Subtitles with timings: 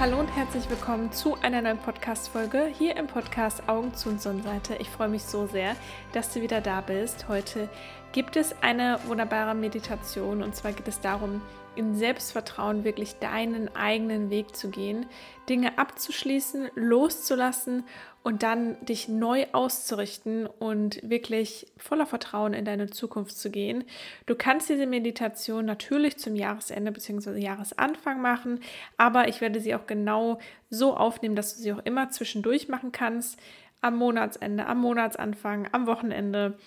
[0.00, 4.76] Hallo und herzlich willkommen zu einer neuen Podcast-Folge hier im Podcast Augen zu und Sonnenseite.
[4.76, 5.76] Ich freue mich so sehr,
[6.14, 7.28] dass du wieder da bist.
[7.28, 7.68] Heute
[8.12, 11.42] gibt es eine wunderbare Meditation und zwar geht es darum,
[11.76, 15.04] in Selbstvertrauen wirklich deinen eigenen Weg zu gehen,
[15.50, 17.84] Dinge abzuschließen, loszulassen
[18.22, 23.84] und dann dich neu auszurichten und wirklich voller Vertrauen in deine Zukunft zu gehen.
[24.26, 27.38] Du kannst diese Meditation natürlich zum Jahresende bzw.
[27.38, 28.60] Jahresanfang machen,
[28.98, 30.38] aber ich werde sie auch genau
[30.68, 33.38] so aufnehmen, dass du sie auch immer zwischendurch machen kannst.
[33.80, 36.58] Am Monatsende, am Monatsanfang, am Wochenende,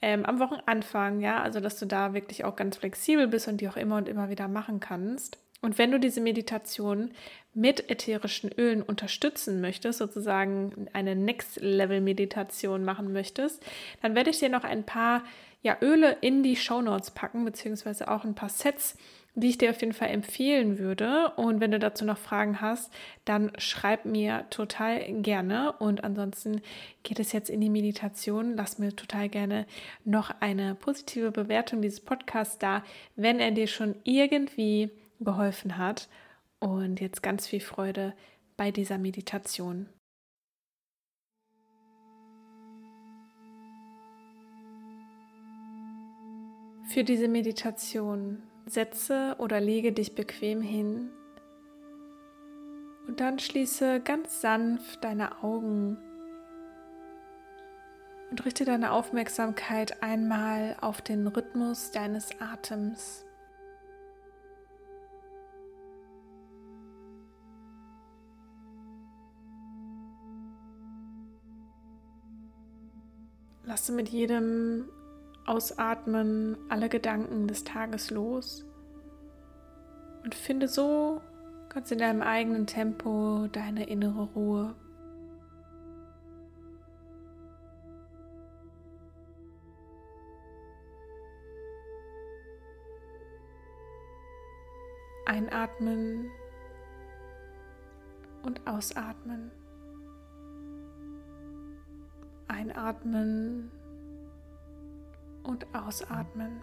[0.00, 3.68] ähm, am Wochenanfang, ja, also dass du da wirklich auch ganz flexibel bist und die
[3.68, 5.41] auch immer und immer wieder machen kannst.
[5.62, 7.12] Und wenn du diese Meditation
[7.54, 13.64] mit ätherischen Ölen unterstützen möchtest, sozusagen eine Next-Level-Meditation machen möchtest,
[14.02, 15.22] dann werde ich dir noch ein paar
[15.62, 18.96] ja, Öle in die Show Notes packen, beziehungsweise auch ein paar Sets,
[19.34, 21.30] die ich dir auf jeden Fall empfehlen würde.
[21.36, 22.92] Und wenn du dazu noch Fragen hast,
[23.24, 25.72] dann schreib mir total gerne.
[25.78, 26.60] Und ansonsten
[27.04, 28.56] geht es jetzt in die Meditation.
[28.56, 29.66] Lass mir total gerne
[30.04, 32.82] noch eine positive Bewertung dieses Podcasts da,
[33.14, 34.90] wenn er dir schon irgendwie
[35.24, 36.08] geholfen hat.
[36.58, 38.14] Und jetzt ganz viel Freude
[38.56, 39.88] bei dieser Meditation.
[46.84, 51.10] Für diese Meditation setze oder lege dich bequem hin
[53.06, 55.98] und dann schließe ganz sanft deine Augen
[58.30, 63.26] und richte deine Aufmerksamkeit einmal auf den Rhythmus deines Atems.
[73.64, 74.88] Lasse mit jedem
[75.46, 78.64] Ausatmen alle Gedanken des Tages los
[80.24, 81.20] und finde so
[81.68, 84.74] ganz in deinem eigenen Tempo deine innere Ruhe.
[95.24, 96.30] Einatmen
[98.42, 99.50] und ausatmen.
[102.52, 103.70] Einatmen
[105.42, 106.60] und ausatmen.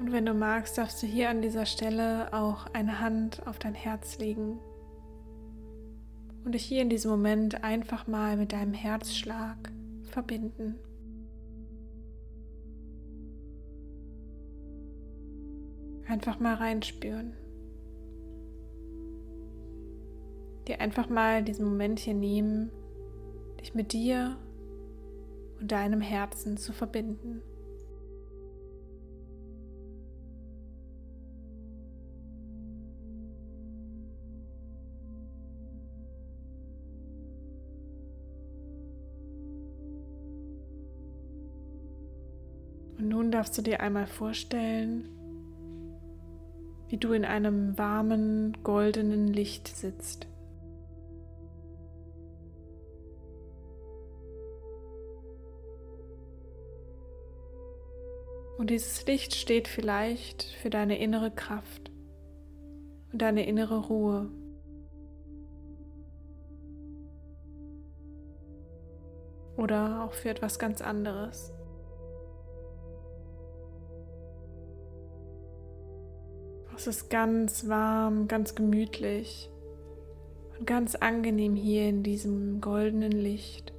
[0.00, 3.74] Und wenn du magst, darfst du hier an dieser Stelle auch eine Hand auf dein
[3.74, 4.58] Herz legen
[6.44, 9.56] und dich hier in diesem Moment einfach mal mit deinem Herzschlag
[10.04, 10.78] verbinden.
[16.10, 17.34] Einfach mal reinspüren.
[20.66, 22.72] Dir einfach mal diesen Moment hier nehmen,
[23.60, 24.36] dich mit dir
[25.60, 27.42] und deinem Herzen zu verbinden.
[42.98, 45.19] Und nun darfst du dir einmal vorstellen,
[46.90, 50.26] wie du in einem warmen, goldenen Licht sitzt.
[58.58, 61.92] Und dieses Licht steht vielleicht für deine innere Kraft
[63.12, 64.28] und deine innere Ruhe.
[69.56, 71.52] Oder auch für etwas ganz anderes.
[76.80, 79.50] Es ist ganz warm, ganz gemütlich
[80.58, 83.74] und ganz angenehm hier in diesem goldenen Licht.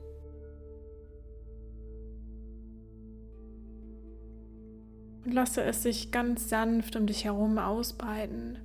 [5.25, 8.59] Und lasse es sich ganz sanft um dich herum ausbreiten,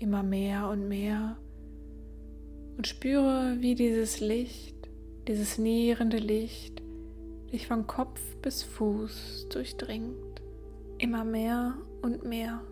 [0.00, 1.36] immer mehr und mehr.
[2.76, 4.90] Und spüre, wie dieses Licht,
[5.28, 6.82] dieses nährende Licht,
[7.52, 10.42] dich von Kopf bis Fuß durchdringt.
[10.98, 12.64] Immer mehr und mehr.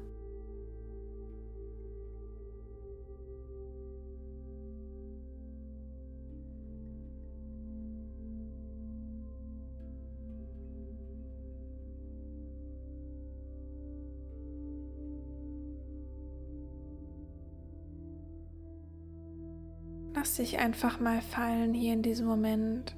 [20.39, 22.95] Lass dich einfach mal fallen hier in diesem Moment,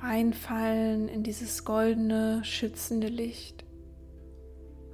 [0.00, 3.64] reinfallen in dieses goldene, schützende Licht.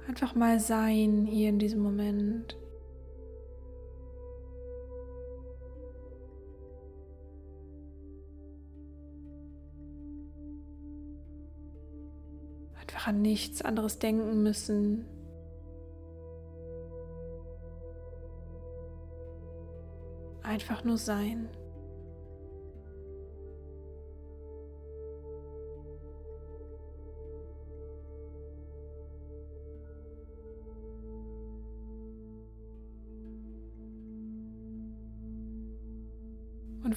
[0.07, 2.55] Einfach mal sein hier in diesem Moment.
[12.79, 15.03] Einfach an nichts anderes denken müssen.
[20.43, 21.49] Einfach nur sein.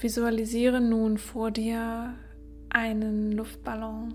[0.07, 2.15] Visualisiere nun vor dir
[2.69, 4.15] einen Luftballon.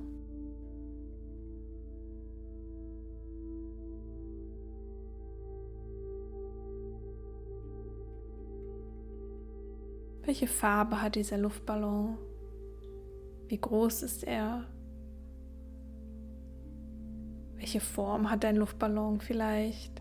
[10.24, 12.18] Welche Farbe hat dieser Luftballon?
[13.50, 14.64] Wie groß ist er?
[17.56, 20.01] Welche Form hat dein Luftballon vielleicht?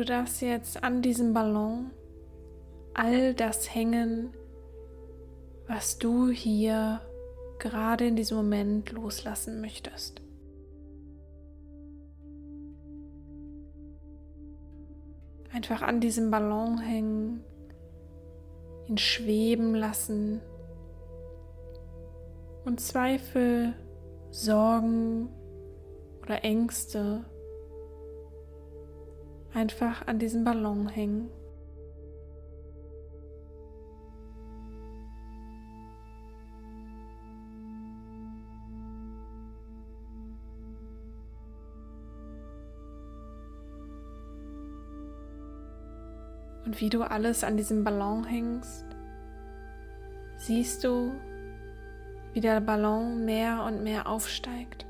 [0.00, 1.90] Du darfst jetzt an diesem Ballon
[2.94, 4.32] all das hängen,
[5.66, 7.02] was du hier
[7.58, 10.22] gerade in diesem Moment loslassen möchtest.
[15.52, 17.44] Einfach an diesem Ballon hängen,
[18.88, 20.40] ihn schweben lassen
[22.64, 23.74] und Zweifel,
[24.30, 25.28] Sorgen
[26.22, 27.26] oder Ängste
[29.54, 31.30] einfach an diesem Ballon hängen.
[46.64, 48.84] Und wie du alles an diesem Ballon hängst,
[50.36, 51.12] siehst du,
[52.32, 54.86] wie der Ballon mehr und mehr aufsteigt.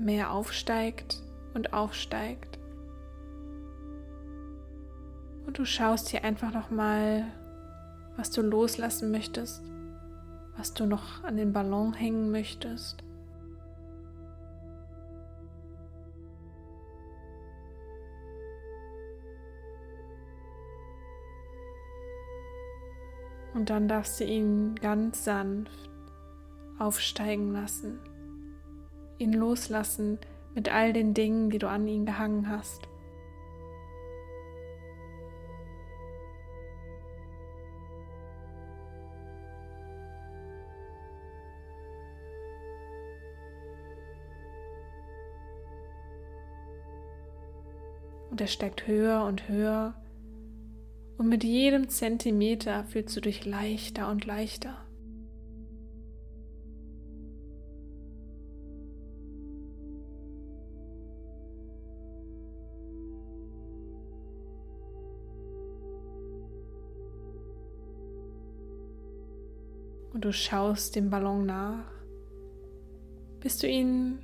[0.00, 1.22] Mehr aufsteigt
[1.54, 2.58] und aufsteigt.
[5.46, 7.26] Und du schaust hier einfach noch mal,
[8.16, 9.62] was du loslassen möchtest,
[10.56, 13.04] was du noch an den Ballon hängen möchtest.
[23.52, 25.90] Und dann darfst du ihn ganz sanft
[26.78, 27.98] aufsteigen lassen
[29.20, 30.18] ihn loslassen
[30.54, 32.88] mit all den Dingen, die du an ihn gehangen hast.
[48.30, 49.94] Und er steigt höher und höher.
[51.18, 54.78] Und mit jedem Zentimeter fühlst du dich leichter und leichter.
[70.20, 71.90] Und du schaust dem Ballon nach,
[73.40, 74.18] bis du ihn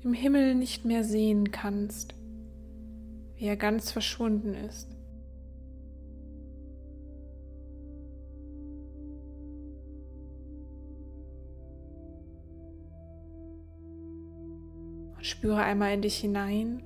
[0.00, 2.14] im Himmel nicht mehr sehen kannst,
[3.34, 4.88] wie er ganz verschwunden ist.
[15.16, 16.82] Und spüre einmal in dich hinein,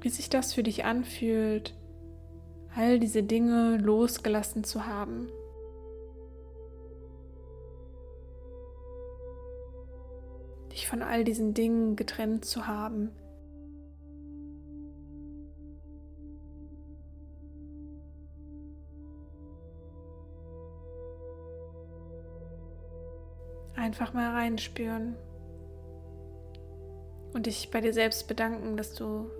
[0.00, 1.74] wie sich das für dich anfühlt,
[2.74, 5.28] all diese Dinge losgelassen zu haben.
[10.82, 13.10] Dich von all diesen Dingen getrennt zu haben.
[23.76, 25.16] Einfach mal reinspüren
[27.32, 29.30] und dich bei dir selbst bedanken, dass du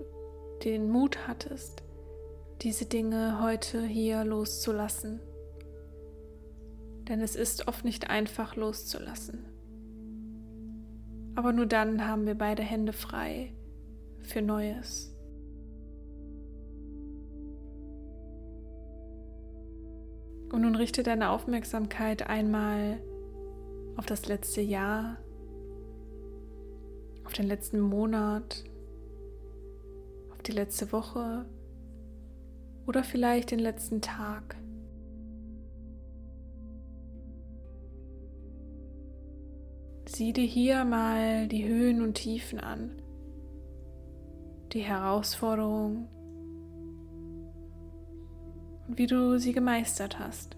[0.63, 1.83] den Mut hattest,
[2.61, 5.19] diese Dinge heute hier loszulassen.
[7.09, 9.52] Denn es ist oft nicht einfach loszulassen.
[11.35, 13.53] Aber nur dann haben wir beide Hände frei
[14.21, 15.13] für Neues.
[20.51, 23.01] Und nun richte deine Aufmerksamkeit einmal
[23.97, 25.17] auf das letzte Jahr,
[27.25, 28.63] auf den letzten Monat,
[30.31, 31.45] auf die letzte Woche
[32.85, 34.55] oder vielleicht den letzten Tag.
[40.15, 43.01] Sieh dir hier mal die Höhen und Tiefen an,
[44.71, 46.07] die Herausforderungen,
[48.87, 50.55] und wie du sie gemeistert hast.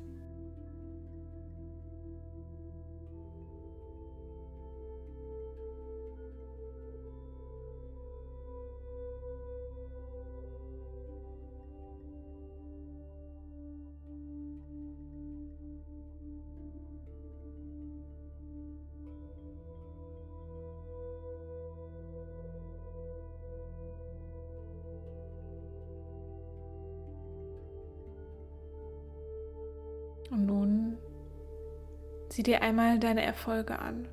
[32.36, 34.10] Sieh dir einmal deine Erfolge an.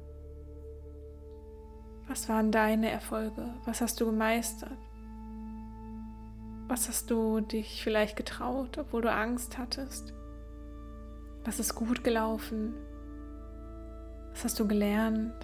[2.07, 3.53] Was waren deine Erfolge?
[3.65, 4.79] Was hast du gemeistert?
[6.69, 10.15] Was hast du dich vielleicht getraut, obwohl du Angst hattest?
[11.45, 12.75] Was ist gut gelaufen?
[14.31, 15.35] Was hast du gelernt?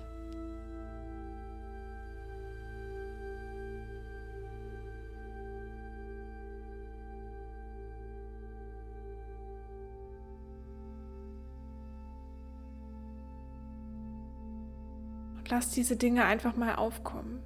[15.58, 17.42] Lass diese Dinge einfach mal aufkommen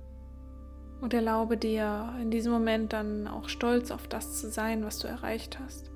[1.00, 5.09] und erlaube dir in diesem Moment dann auch stolz auf das zu sein, was du
[5.09, 5.90] erreicht hast.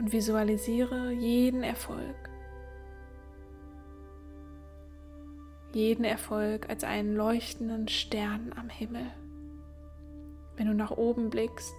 [0.00, 2.33] Und visualisiere jeden Erfolg.
[5.74, 9.06] Jeden Erfolg als einen leuchtenden Stern am Himmel.
[10.56, 11.74] Wenn du nach oben blickst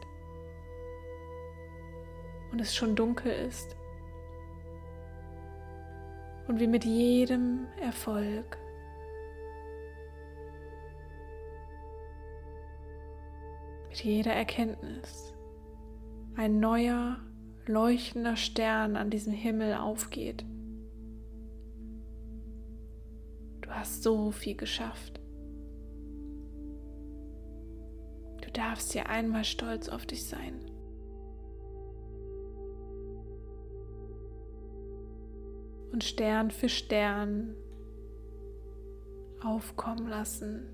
[2.52, 3.76] und es schon dunkel ist
[6.48, 8.58] und wie mit jedem Erfolg
[13.90, 15.34] mit jeder Erkenntnis
[16.36, 17.18] ein neuer,
[17.66, 20.44] leuchtender Stern an diesem Himmel aufgeht.
[23.76, 25.20] Hast so viel geschafft.
[28.42, 30.60] Du darfst hier einmal stolz auf dich sein.
[35.92, 37.56] Und Stern für Stern
[39.42, 40.70] aufkommen lassen.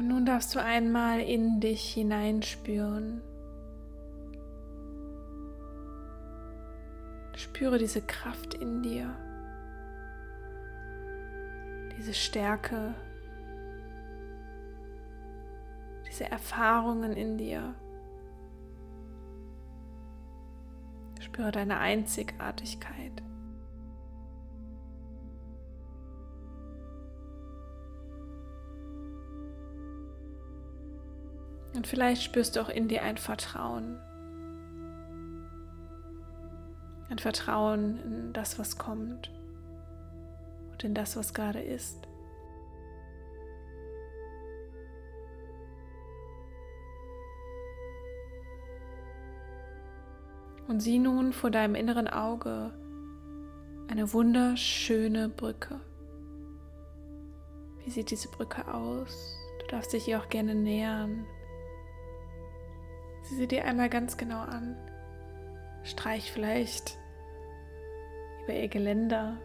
[0.00, 3.20] Und nun darfst du einmal in dich hineinspüren.
[7.36, 9.14] Spüre diese Kraft in dir,
[11.98, 12.94] diese Stärke,
[16.08, 17.74] diese Erfahrungen in dir.
[21.20, 23.22] Spüre deine Einzigartigkeit.
[31.80, 33.98] Und vielleicht spürst du auch in dir ein Vertrauen.
[37.08, 39.32] Ein Vertrauen in das, was kommt
[40.72, 42.06] und in das, was gerade ist.
[50.68, 52.74] Und sieh nun vor deinem inneren Auge
[53.88, 55.80] eine wunderschöne Brücke.
[57.82, 59.34] Wie sieht diese Brücke aus?
[59.60, 61.24] Du darfst dich ihr auch gerne nähern.
[63.30, 64.76] Sieh sie dir einmal ganz genau an.
[65.84, 66.98] Streich vielleicht
[68.42, 69.38] über ihr Geländer.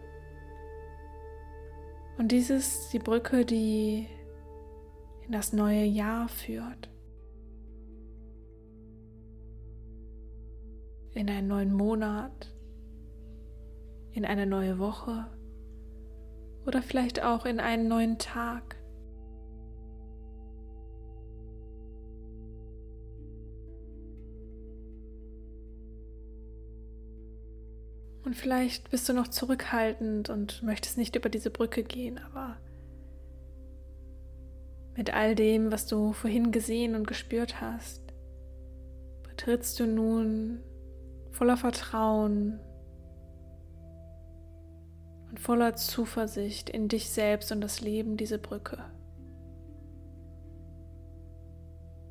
[2.18, 4.08] Und dies ist die Brücke, die
[5.24, 6.90] in das neue Jahr führt.
[11.14, 12.52] In einen neuen Monat,
[14.10, 15.30] in eine neue Woche
[16.66, 18.75] oder vielleicht auch in einen neuen Tag.
[28.26, 32.56] Und vielleicht bist du noch zurückhaltend und möchtest nicht über diese Brücke gehen, aber
[34.96, 38.02] mit all dem, was du vorhin gesehen und gespürt hast,
[39.22, 40.60] betrittst du nun
[41.30, 42.58] voller Vertrauen
[45.30, 48.84] und voller Zuversicht in dich selbst und das Leben diese Brücke.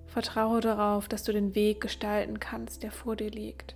[0.05, 3.75] Vertraue darauf, dass du den Weg gestalten kannst, der vor dir liegt.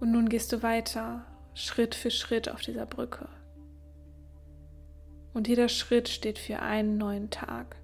[0.00, 1.24] Und nun gehst du weiter,
[1.54, 3.28] Schritt für Schritt auf dieser Brücke.
[5.32, 7.76] Und jeder Schritt steht für einen neuen Tag.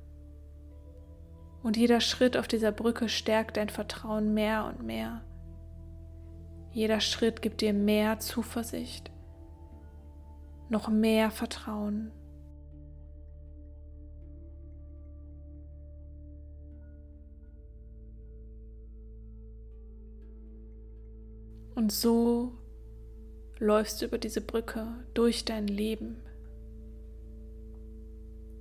[1.62, 5.22] Und jeder Schritt auf dieser Brücke stärkt dein Vertrauen mehr und mehr.
[6.72, 9.10] Jeder Schritt gibt dir mehr Zuversicht,
[10.68, 12.12] noch mehr Vertrauen.
[21.80, 22.52] Und so
[23.58, 26.22] läufst du über diese Brücke durch dein Leben.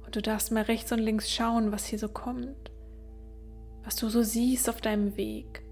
[0.05, 2.71] Und du darfst mal rechts und links schauen, was hier so kommt,
[3.83, 5.65] was du so siehst auf deinem Weg.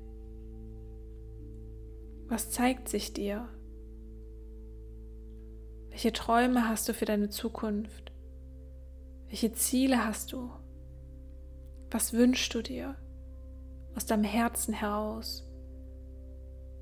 [2.27, 3.47] Was zeigt sich dir?
[5.87, 8.11] Welche Träume hast du für deine Zukunft?
[9.27, 10.51] Welche Ziele hast du?
[11.91, 12.97] Was wünschst du dir
[13.95, 15.46] aus deinem Herzen heraus?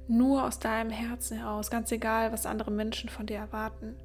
[0.07, 3.95] Nur aus deinem Herzen heraus, ganz egal, was andere Menschen von dir erwarten.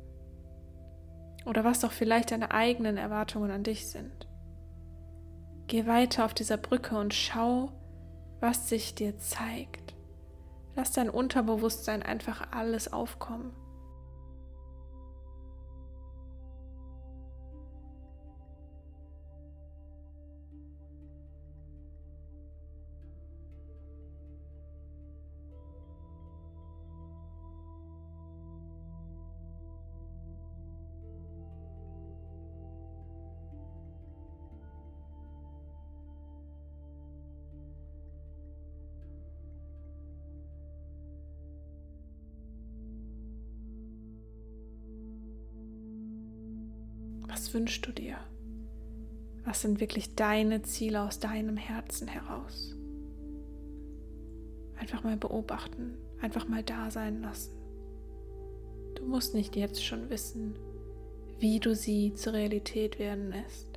[1.45, 4.28] Oder was doch vielleicht deine eigenen Erwartungen an dich sind.
[5.66, 7.73] Geh weiter auf dieser Brücke und schau,
[8.40, 9.95] was sich dir zeigt.
[10.75, 13.52] Lass dein Unterbewusstsein einfach alles aufkommen.
[47.40, 48.18] Was wünschst du dir?
[49.46, 52.76] Was sind wirklich deine Ziele aus deinem Herzen heraus?
[54.76, 57.56] Einfach mal beobachten, einfach mal da sein lassen.
[58.94, 60.54] Du musst nicht jetzt schon wissen,
[61.38, 63.68] wie du sie zur Realität werden lässt.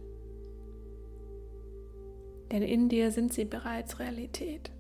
[2.52, 4.72] Denn in dir sind sie bereits Realität.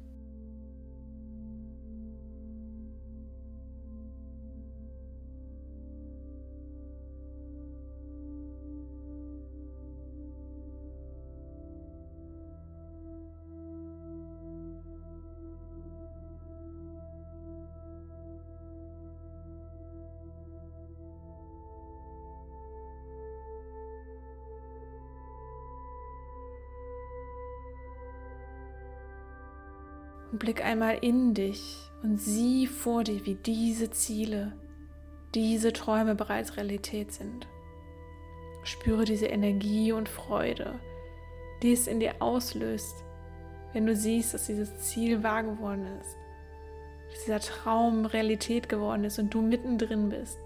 [30.34, 34.54] Und blick einmal in dich und sieh vor dir, wie diese Ziele,
[35.36, 37.48] diese Träume bereits Realität sind.
[38.64, 40.80] Spüre diese Energie und Freude,
[41.62, 42.96] die es in dir auslöst,
[43.74, 46.18] wenn du siehst, dass dieses Ziel wahr geworden ist,
[47.12, 50.40] dass dieser Traum Realität geworden ist und du mittendrin bist.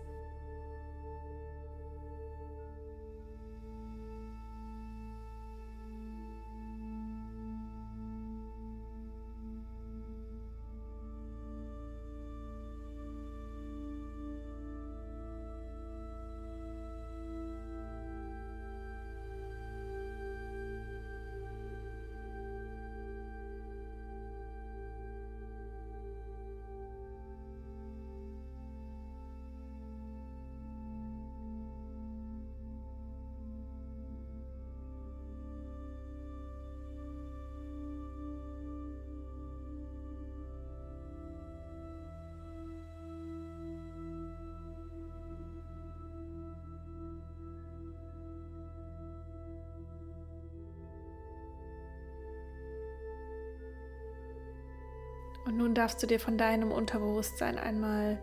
[55.47, 58.19] Und nun darfst du dir von deinem Unterbewusstsein einmal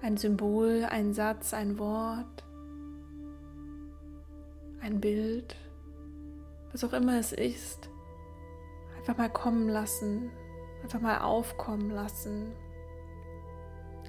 [0.00, 2.44] ein Symbol, ein Satz, ein Wort,
[4.80, 5.56] ein Bild,
[6.70, 7.90] was auch immer es ist,
[8.96, 10.30] einfach mal kommen lassen,
[10.84, 12.52] einfach mal aufkommen lassen.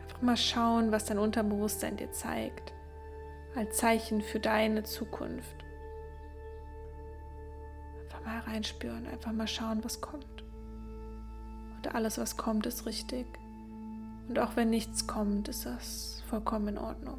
[0.03, 2.71] Einfach mal schauen, was dein Unterbewusstsein dir zeigt,
[3.55, 5.65] als Zeichen für deine Zukunft.
[8.03, 10.36] Einfach mal reinspüren, einfach mal schauen, was kommt.
[11.87, 13.25] Alles, was kommt, ist richtig.
[14.27, 17.17] Und auch wenn nichts kommt, ist das vollkommen in Ordnung.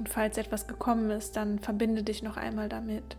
[0.00, 3.18] Und falls etwas gekommen ist, dann verbinde dich noch einmal damit.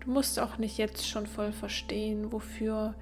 [0.00, 2.94] Du musst auch nicht jetzt schon voll verstehen, wofür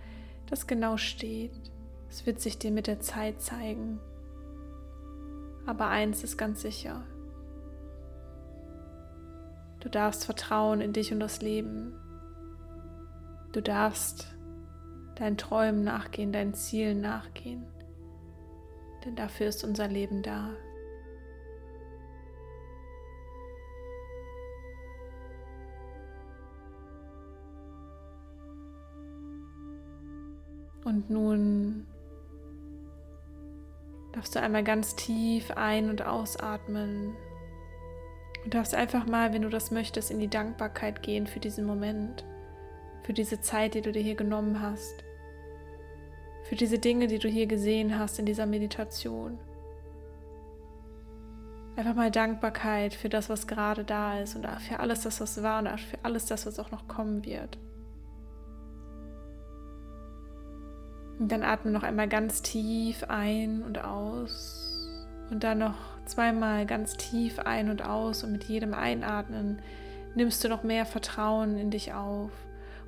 [0.47, 1.72] das genau steht.
[2.13, 3.99] Es wird sich dir mit der Zeit zeigen.
[5.65, 7.07] Aber eins ist ganz sicher.
[9.81, 11.95] Du darfst vertrauen in dich und das Leben.
[13.53, 14.27] Du darfst
[15.15, 17.65] deinen Träumen nachgehen, deinen Zielen nachgehen.
[19.07, 20.51] Denn dafür ist unser Leben da.
[30.85, 31.87] Und nun
[34.13, 37.17] darfst du einmal ganz tief ein- und ausatmen.
[38.45, 42.25] Und darfst einfach mal, wenn du das möchtest, in die Dankbarkeit gehen für diesen Moment,
[43.05, 45.05] für diese Zeit, die du dir hier genommen hast,
[46.45, 49.39] für diese Dinge, die du hier gesehen hast in dieser Meditation.
[51.77, 55.61] Einfach mal Dankbarkeit für das, was gerade da ist und für alles das, was war
[55.61, 57.59] und für alles das, was auch noch kommen wird.
[61.23, 64.91] Und dann atme noch einmal ganz tief ein und aus.
[65.31, 68.25] Und dann noch zweimal ganz tief ein und aus.
[68.25, 69.63] Und mit jedem Einatmen
[70.17, 72.33] nimmst du noch mehr Vertrauen in dich auf.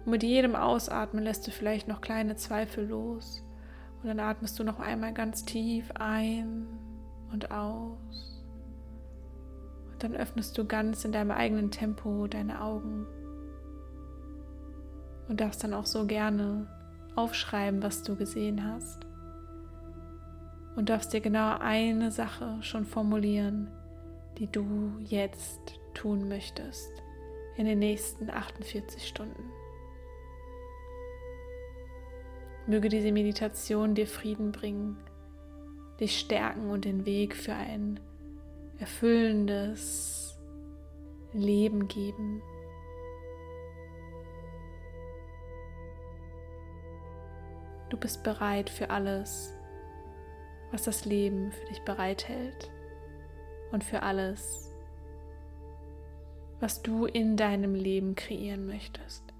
[0.05, 3.45] Und mit jedem Ausatmen lässt du vielleicht noch kleine Zweifel los.
[4.03, 6.67] Und dann atmest du noch einmal ganz tief ein
[7.33, 8.43] und aus.
[9.93, 13.07] Und dann öffnest du ganz in deinem eigenen Tempo deine Augen.
[15.29, 16.67] Und darfst dann auch so gerne
[17.17, 19.07] aufschreiben, was du gesehen hast.
[20.77, 23.71] Und darfst dir genau eine Sache schon formulieren,
[24.39, 26.91] die du jetzt tun möchtest
[27.57, 29.51] in den nächsten 48 Stunden.
[32.67, 34.97] Möge diese Meditation dir Frieden bringen,
[36.01, 38.01] dich stärken und den Weg für ein
[38.79, 40.37] erfüllendes
[41.33, 42.43] Leben geben.
[47.95, 49.55] Du bist bereit für alles,
[50.73, 52.69] was das Leben für dich bereithält
[53.71, 54.75] und für alles,
[56.59, 59.34] was du in deinem Leben kreieren möchtest.